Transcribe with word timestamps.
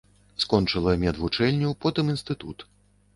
Скончыла 0.43 0.93
медвучэльню, 1.03 1.69
потым 1.85 2.05
інстытут. 2.15 2.65